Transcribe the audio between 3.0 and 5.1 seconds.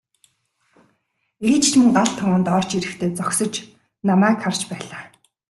зогсож намайг харж байлаа.